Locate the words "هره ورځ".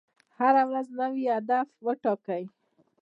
0.37-0.87